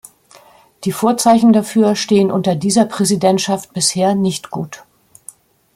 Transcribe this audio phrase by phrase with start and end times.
[0.83, 4.83] Die Vorzeichen dafür stehen unter dieser Präsidentschaft bisher nicht gut.